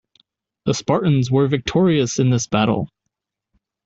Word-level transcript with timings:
The 0.65 0.73
Spartans 0.73 1.29
were 1.29 1.47
victorious 1.47 2.17
in 2.17 2.31
this 2.31 2.47
battle. 2.47 2.89